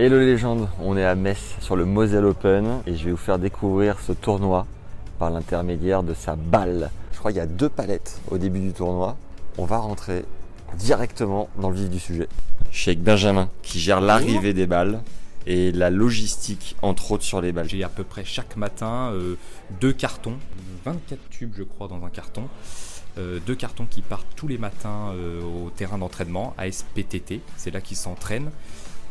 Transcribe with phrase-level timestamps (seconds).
[0.00, 3.16] Hello les légendes, on est à Metz sur le Moselle Open et je vais vous
[3.16, 4.64] faire découvrir ce tournoi
[5.18, 6.92] par l'intermédiaire de sa balle.
[7.12, 9.16] Je crois qu'il y a deux palettes au début du tournoi.
[9.56, 10.24] On va rentrer
[10.76, 12.28] directement dans le vif du sujet.
[12.70, 15.00] Je suis avec Benjamin qui gère l'arrivée des balles
[15.48, 17.68] et la logistique entre autres sur les balles.
[17.68, 19.34] J'ai à peu près chaque matin euh,
[19.80, 20.36] deux cartons,
[20.84, 22.44] 24 tubes je crois dans un carton.
[23.18, 27.80] Euh, deux cartons qui partent tous les matins euh, au terrain d'entraînement, ASPTT, c'est là
[27.80, 28.52] qu'ils s'entraînent.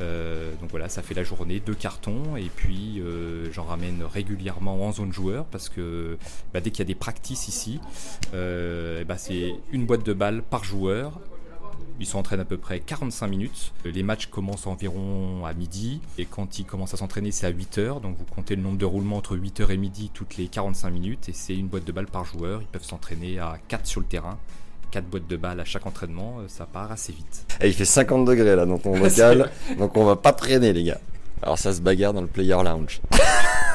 [0.00, 4.86] Euh, donc voilà, ça fait la journée, deux cartons, et puis euh, j'en ramène régulièrement
[4.86, 6.18] en zone joueur parce que
[6.52, 7.80] bah, dès qu'il y a des practices ici,
[8.34, 11.20] euh, bah, c'est une boîte de balles par joueur.
[12.00, 13.72] Ils s'entraînent à peu près 45 minutes.
[13.84, 16.00] Les matchs commencent environ à midi.
[16.16, 18.00] Et quand ils commencent à s'entraîner, c'est à 8 heures.
[18.00, 20.90] Donc vous comptez le nombre de roulements entre 8 heures et midi toutes les 45
[20.90, 21.28] minutes.
[21.28, 22.62] Et c'est une boîte de balles par joueur.
[22.62, 24.38] Ils peuvent s'entraîner à 4 sur le terrain.
[24.90, 26.38] 4 boîtes de balles à chaque entraînement.
[26.48, 27.44] Ça part assez vite.
[27.60, 30.84] Et il fait 50 degrés là dans ton local, donc on va pas traîner les
[30.84, 31.00] gars.
[31.42, 33.00] Alors ça se bagarre dans le player lounge.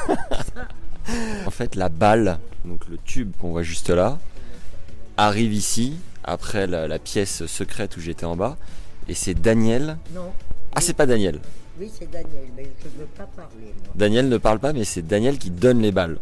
[1.46, 4.18] en fait la balle, donc le tube qu'on voit juste là,
[5.16, 8.56] arrive ici, après la, la pièce secrète où j'étais en bas,
[9.08, 9.98] et c'est Daniel.
[10.14, 10.32] Non.
[10.74, 11.40] Ah c'est pas Daniel.
[11.78, 13.50] Oui, c'est Daniel, mais je ne veux pas parler.
[13.64, 13.92] moi.
[13.96, 16.18] Daniel ne parle pas, mais c'est Daniel qui donne les balles.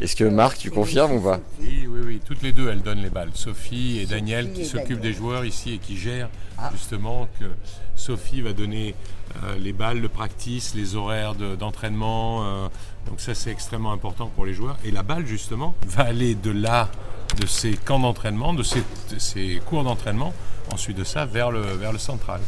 [0.00, 1.40] Est-ce que Marc, tu confirmes ou pas.
[1.60, 3.30] Oui, oui, oui, toutes les deux, elles donnent les balles.
[3.34, 6.28] Sophie et Daniel qui s'occupent des joueurs ici et qui gèrent
[6.58, 6.70] Ah.
[6.72, 7.46] justement que
[7.96, 8.94] Sophie va donner
[9.44, 12.44] euh, les balles, le practice, les horaires de- d'entraînement.
[12.44, 12.68] euh,
[13.08, 14.76] donc ça, c'est extrêmement important pour les joueurs.
[14.84, 16.88] Et la balle, justement, va aller de là,
[17.40, 18.80] de ces camps d'entraînement, de ces,
[19.12, 20.32] de ces cours d'entraînement,
[20.72, 22.40] ensuite de ça, vers le, vers le central.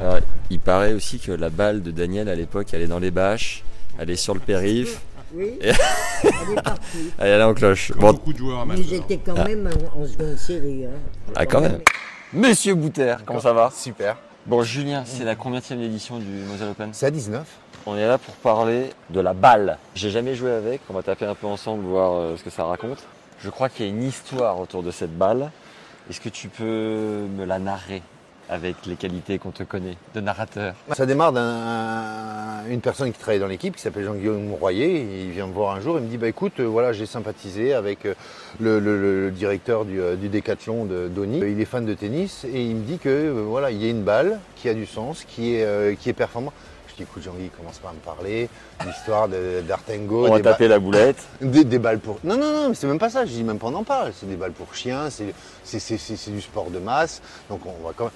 [0.00, 0.18] Alors,
[0.50, 3.62] Il paraît aussi que la balle de Daniel à l'époque, elle est dans les bâches,
[3.98, 5.00] elle est sur le périph,
[5.34, 7.12] Oui, elle est partie.
[7.18, 7.90] elle est en cloche.
[7.92, 8.86] Comme Bon, beaucoup de joueurs Mais amateurs.
[8.90, 10.84] j'étais quand même en, en seconde série.
[10.86, 10.90] Hein.
[11.34, 11.80] ah quand même.
[12.32, 13.70] Monsieur Bouter, comment ça va?
[13.74, 14.16] Super.
[14.46, 17.42] Bon Julien, c'est la combienième édition du Moselle Open C'est à 19.
[17.86, 19.78] On est là pour parler de la balle.
[19.94, 22.64] J'ai jamais joué avec, on va taper un peu ensemble, voir euh, ce que ça
[22.64, 22.98] raconte.
[23.40, 25.50] Je crois qu'il y a une histoire autour de cette balle.
[26.08, 28.02] Est-ce que tu peux me la narrer?
[28.48, 31.32] Avec les qualités qu'on te connaît de narrateur Ça démarre
[32.68, 35.24] d'une personne qui travaille dans l'équipe qui s'appelle Jean-Guillaume Royer.
[35.26, 37.74] Il vient me voir un jour et me dit bah écoute, euh, voilà, j'ai sympathisé
[37.74, 38.14] avec euh,
[38.60, 41.38] le, le- le- le directeur du, euh, du décathlon de Donny.
[41.38, 43.90] Il est fan de tennis et il me dit que euh, voilà, il y a
[43.90, 46.52] une balle qui a du sens, qui est, euh, qui est performante.
[46.88, 48.48] Je dis écoute Jean-Guy, commence pas à me parler
[48.86, 50.26] l'histoire de- d'Artengo.
[50.28, 51.16] On va taper la boulette.
[51.40, 52.18] Des, des balles pour.
[52.22, 53.24] Non, non, non, mais c'est même pas ça.
[53.24, 54.12] Je dis même pas on en parle.
[54.18, 55.34] C'est des balles pour chiens, c'est
[55.64, 57.20] c'est- c'est- c'est- c'est du sport de masse.
[57.50, 58.12] Donc on va quand même.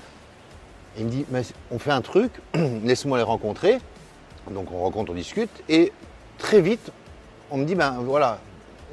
[0.96, 2.32] Il me dit, mais on fait un truc,
[2.84, 3.78] laisse-moi les rencontrer.
[4.50, 5.50] Donc on rencontre, on discute.
[5.68, 5.92] Et
[6.38, 6.90] très vite,
[7.50, 8.38] on me dit, ben voilà,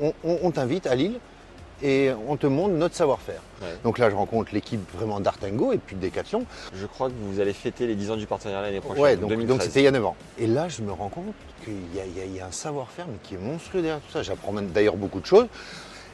[0.02, 1.20] on, on- on t'invite à Lille
[1.82, 3.42] et on te montre notre savoir-faire.
[3.62, 3.68] Ouais.
[3.84, 6.46] Donc là, je rencontre l'équipe vraiment d'Artengo et puis de Decathlon.
[6.74, 9.02] Je crois que vous allez fêter les 10 ans du partenariat l'année prochaine.
[9.04, 9.48] Ouais, donc donc 2013.
[9.58, 10.16] donc c'était il y a 9 ans.
[10.38, 11.34] Et là, je me rends compte
[11.64, 14.12] qu'il y, y a- il y a un savoir-faire, mais qui est monstrueux derrière tout
[14.12, 14.24] ça.
[14.24, 15.48] J'apprends d'ailleurs beaucoup de choses.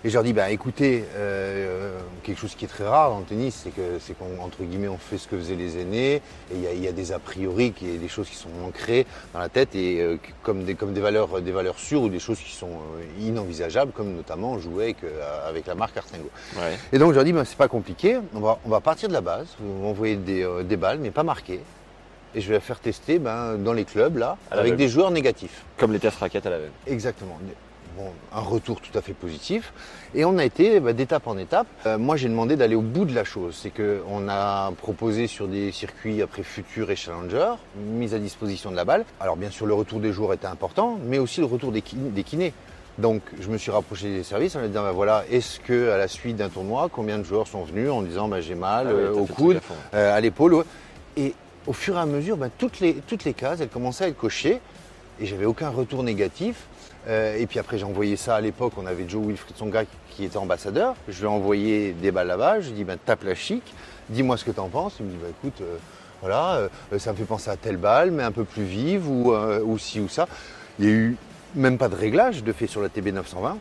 [0.03, 3.25] Et je leur dis, bah, écoutez, euh, quelque chose qui est très rare dans le
[3.25, 6.55] tennis, c'est que c'est qu'on entre guillemets on fait ce que faisaient les aînés, et
[6.55, 9.39] il y a, y a des a priori, qui, des choses qui sont ancrées dans
[9.39, 12.39] la tête, et euh, comme, des, comme des, valeurs, des valeurs sûres ou des choses
[12.39, 14.97] qui sont euh, inenvisageables, comme notamment jouer avec,
[15.47, 16.31] avec la marque Artengo.
[16.55, 16.77] Ouais.
[16.91, 19.13] Et donc je leur dis, ben, c'est pas compliqué, on va, on va partir de
[19.13, 21.61] la base, vous m'envoyez des, des balles, mais pas marquées.
[22.33, 25.11] Et je vais la faire tester ben, dans les clubs, là, À avec des joueurs
[25.11, 25.63] négatifs.
[25.77, 26.71] Comme les tests raquettes à la veille.
[26.87, 27.37] Exactement.
[27.97, 29.73] Bon, un retour tout à fait positif.
[30.15, 31.67] Et on a été bah, d'étape en étape.
[31.85, 33.57] Euh, moi, j'ai demandé d'aller au bout de la chose.
[33.61, 38.75] C'est qu'on a proposé sur des circuits après Futur et Challenger, mise à disposition de
[38.77, 39.03] la balle.
[39.19, 42.11] Alors, bien sûr, le retour des joueurs était important, mais aussi le retour des, kin-
[42.13, 42.53] des kinés.
[42.97, 45.97] Donc, je me suis rapproché des services en leur disant, bah, voilà, est-ce que à
[45.97, 48.93] la suite d'un tournoi, combien de joueurs sont venus en disant, bah, j'ai mal Ah
[48.93, 49.59] ouais, euh, au coude,
[49.93, 50.53] euh, à l'épaule.
[50.53, 50.63] ouais.
[51.17, 51.33] Et
[51.67, 54.17] au fur et à mesure, ben, toutes, les, toutes les cases, elles commençaient à être
[54.17, 54.59] cochées
[55.19, 56.67] et j'avais aucun retour négatif.
[57.07, 58.73] Euh, et puis après, j'ai envoyé ça à l'époque.
[58.77, 60.95] On avait Joe Wilfried Songa qui était ambassadeur.
[61.07, 62.61] Je lui ai envoyé des balles là-bas.
[62.61, 63.63] Je lui ai dit, ben, tape la chic,
[64.09, 64.95] dis-moi ce que tu en penses.
[64.99, 65.77] Il me dit, bah, écoute, euh,
[66.21, 69.33] voilà, euh, ça me fait penser à telle balle, mais un peu plus vive ou,
[69.33, 70.27] ou ci ou ça.
[70.79, 71.17] Il n'y a eu
[71.55, 73.57] même pas de réglage de fait sur la TB 920.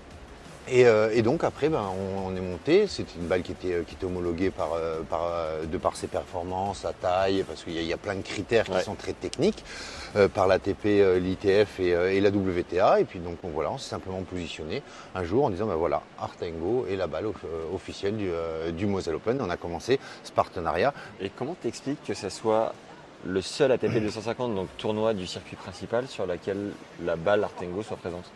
[0.68, 2.86] Et, euh, et donc après, ben, on, on est monté.
[2.86, 5.96] C'était une balle qui était, euh, qui était homologuée par, euh, par, euh, de par
[5.96, 8.82] ses performances, sa taille, parce qu'il y, y a plein de critères qui Ouais.
[8.82, 9.64] sont très techniques,
[10.14, 10.84] euh, par l'ATP,
[11.18, 13.00] l'ITF et, et la WTA.
[13.00, 14.82] Et puis donc on, voilà, on s'est simplement positionné
[15.16, 18.30] un jour en disant, ben voilà, Artengo est la balle off- officielle du,
[18.72, 19.40] du Moselle Open.
[19.40, 20.94] On a commencé ce partenariat.
[21.20, 22.74] Et comment t'expliques que ça soit
[23.26, 26.70] le seul ATP 250, donc tournoi du circuit principal, sur laquelle
[27.04, 28.30] la balle Artengo soit présente?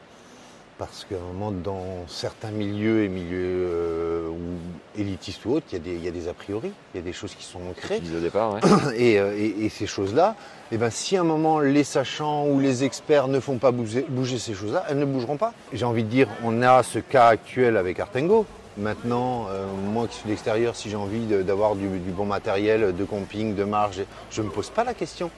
[0.76, 5.74] Parce qu'à un moment, dans certains milieux et milieux euh, ou élitistes ou autres, il
[5.74, 7.60] y, a des- y a des a priori, il y a des choses qui sont
[7.70, 8.00] ancrées.
[8.16, 8.60] au départ, ouais.
[8.96, 10.34] Et, euh, et- et ces choses-là,
[10.72, 14.04] eh ben, si à un moment les sachants ou les experts ne font pas bouger,
[14.08, 15.52] bouger ces choses-là, elles ne bougeront pas.
[15.72, 18.44] J'ai envie de dire, on a ce cas actuel avec Artengo.
[18.76, 22.92] Maintenant, euh, moi qui suis de l'extérieur, si j'ai envie d'avoir du, du bon matériel
[22.96, 25.30] de camping, de marge, je ne me pose pas la question.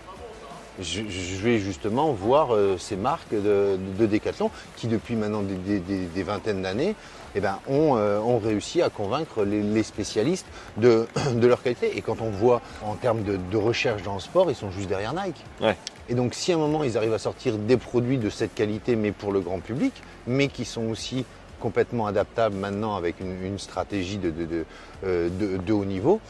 [0.81, 5.55] Je, je vais justement voir euh, ces marques de, de Décathlon qui, depuis maintenant des,
[5.55, 6.95] des- des- des vingtaines d'années,
[7.35, 10.47] eh ben, ont, euh, ont réussi à convaincre les, les spécialistes
[10.77, 11.97] de, de leur qualité.
[11.97, 14.89] Et quand on voit en termes de, de recherche dans le sport, ils sont juste
[14.89, 15.43] derrière Nike.
[15.61, 15.77] Ouais.
[16.09, 18.97] Et donc, si à un moment ils arrivent à sortir des produits de cette qualité,
[18.97, 19.93] mais pour le grand public,
[20.27, 21.25] mais qui sont aussi
[21.59, 24.65] complètement adaptables maintenant avec une, une stratégie de, de, de,
[25.05, 26.21] euh, de- de haut niveau,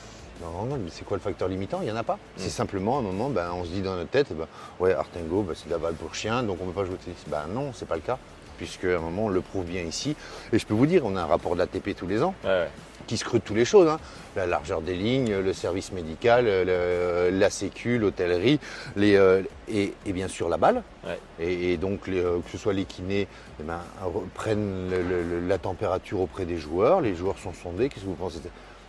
[0.42, 1.78] non, non, mais c'est quoi le facteur limitant?
[1.80, 2.18] Il n'y en a pas.
[2.36, 4.46] C'est simplement à un moment, ben, on se dit dans notre tête, ben,
[4.80, 6.94] ouais, Artengo, ben, c'est de la balle pour chien, donc on ne peut pas jouer
[6.94, 7.24] au tennis.
[7.28, 8.18] Ben non, c'est pas le cas,
[8.58, 10.14] puisque à un moment, on le prouve bien ici.
[10.52, 12.50] Et je peux vous dire, on a un rapport de l'ATP tous les ans Ouais,
[12.50, 12.68] ouais.
[13.06, 13.88] qui scrute toutes les choses.
[13.88, 13.98] hein.
[14.36, 18.60] La largeur des lignes, le service médical, le- la sécu, l'hôtellerie,
[18.96, 20.82] les, euh, et, et bien sûr la balle.
[21.06, 21.18] Ouais.
[21.40, 23.26] Et, et donc les, euh, que ce soit les kinés
[23.58, 27.54] eh ben, re- prennent le- le- le- la température auprès des joueurs, les joueurs sont
[27.54, 28.40] sondés, qu'est-ce que vous pensez?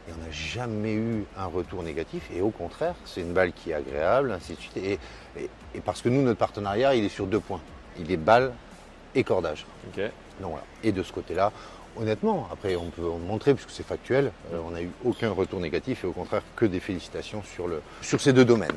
[0.08, 3.72] Et on n'a jamais eu un retour négatif et au contraire, c'est une balle qui
[3.72, 4.78] est agréable, ainsi de suite.
[4.78, 5.00] Et,
[5.38, 7.60] et- et parce que nous, notre partenariat, il est sur deux points.
[8.00, 8.54] Il est balle
[9.16, 9.66] et cordage.
[9.96, 10.06] Donc
[10.52, 10.64] voilà.
[10.84, 11.52] Et de ce côté-là,
[11.98, 15.60] honnêtement, après on peut en montrer puisque c'est factuel, euh, on n'a eu aucun retour
[15.60, 18.70] négatif et au contraire que des félicitations sur, le, sur ces deux domaines.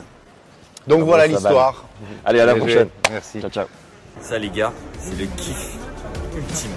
[0.86, 1.84] Donc Ah voilà l'histoire.
[2.24, 2.88] Allez, à la prochaine.
[3.10, 3.40] Merci.
[3.40, 3.66] Ciao, ciao.
[4.20, 5.76] Ça, les gars, c'est le kiff
[6.34, 6.70] ultime.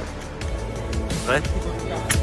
[1.29, 2.22] Ouais